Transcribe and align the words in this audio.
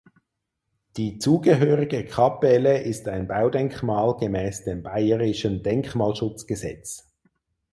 Die 0.97 1.19
zugehörige 1.19 2.03
Kapelle 2.05 2.81
ist 2.81 3.07
ein 3.07 3.27
Baudenkmal 3.27 4.17
gemäß 4.17 4.63
dem 4.63 4.81
Bayerischen 4.81 5.61
Denkmalschutzgesetz. 5.61 7.07